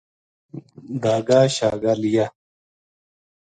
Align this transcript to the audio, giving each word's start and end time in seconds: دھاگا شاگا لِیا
دھاگا 1.03 1.39
شاگا 1.55 1.93
لِیا 2.01 2.25